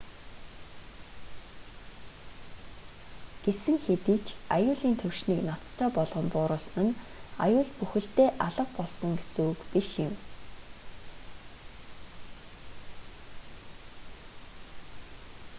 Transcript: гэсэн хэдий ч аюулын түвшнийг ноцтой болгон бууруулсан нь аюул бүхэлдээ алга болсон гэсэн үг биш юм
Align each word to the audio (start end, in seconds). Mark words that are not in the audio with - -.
гэсэн 3.45 3.77
хэдий 3.85 4.19
ч 4.25 4.27
аюулын 4.55 4.95
түвшнийг 5.01 5.41
ноцтой 5.49 5.89
болгон 5.97 6.25
бууруулсан 6.33 6.85
нь 6.87 6.99
аюул 7.45 7.69
бүхэлдээ 7.79 8.29
алга 8.45 8.65
болсон 8.77 9.11
гэсэн 9.19 9.43
үг 9.51 9.59
биш 9.71 9.89
юм 10.05 10.13